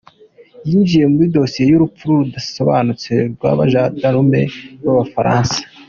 yinjiye 0.67 1.05
muri 1.11 1.25
dosiye 1.37 1.65
y’urupfu 1.67 2.03
rudasobanutse 2.19 3.13
rw’abajandarume 3.33 4.41
b’Abafaransa 4.83 5.59